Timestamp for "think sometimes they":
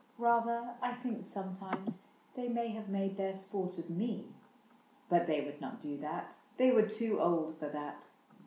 0.95-2.47